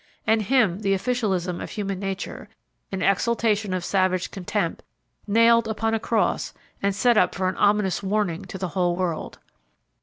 And 0.25 0.41
Him 0.41 0.79
the 0.79 0.95
officialism 0.95 1.61
of 1.61 1.69
human 1.69 1.99
nature, 1.99 2.49
in 2.91 3.03
exaltation 3.03 3.71
of 3.71 3.85
savage 3.85 4.31
contempt, 4.31 4.81
nailed 5.27 5.67
upon 5.67 5.93
a 5.93 5.99
cross, 5.99 6.55
and 6.81 6.95
set 6.95 7.17
up 7.17 7.35
for 7.35 7.47
an 7.47 7.57
ominous 7.57 8.01
warning 8.01 8.43
to 8.45 8.57
the 8.57 8.69
whole 8.69 8.95
world. 8.95 9.37